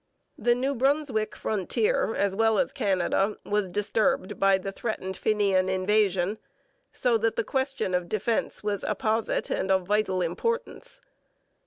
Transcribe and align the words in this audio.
The 0.35 0.55
New 0.55 0.73
Brunswick 0.73 1.35
frontier, 1.35 2.15
as 2.15 2.33
well 2.35 2.57
as 2.57 2.71
Canada, 2.71 3.37
was 3.45 3.69
disturbed 3.69 4.39
by 4.39 4.57
the 4.57 4.71
threatened 4.71 5.15
Fenian 5.15 5.69
invasion, 5.69 6.39
so 6.91 7.19
that 7.19 7.35
the 7.35 7.43
question 7.43 7.93
of 7.93 8.09
defence 8.09 8.63
was 8.63 8.83
apposite 8.83 9.51
and 9.51 9.69
of 9.69 9.85
vital 9.85 10.23
importance. 10.23 11.01